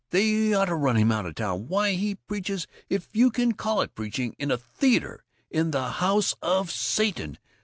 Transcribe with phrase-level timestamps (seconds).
[0.09, 1.67] They ought to run him out of town!
[1.67, 6.33] Why, he preaches if you can call it preaching in a theater, in the House
[6.41, 7.37] of Satan!